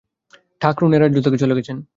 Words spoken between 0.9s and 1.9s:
এ রাজ্য থেকে চলে গেছেন।